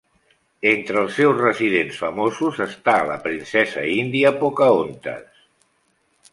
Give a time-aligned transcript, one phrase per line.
[0.69, 5.41] Entre els seus residents famosos està la princesa índia Pocahontas.